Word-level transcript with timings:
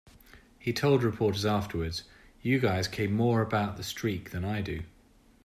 He 0.57 0.73
told 0.73 1.03
reporters 1.03 1.45
afterwards, 1.45 2.05
"You 2.41 2.57
guys 2.57 2.87
care 2.87 3.07
more 3.07 3.43
about 3.43 3.77
the 3.77 3.83
streak 3.83 4.31
than 4.31 4.43
I 4.43 4.61
do. 4.63 4.81